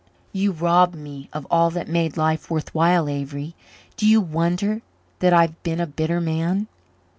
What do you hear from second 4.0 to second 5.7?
you wonder that I've